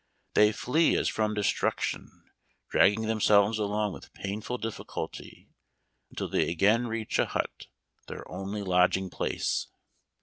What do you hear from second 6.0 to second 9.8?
until they again reach hut, their only lodging place.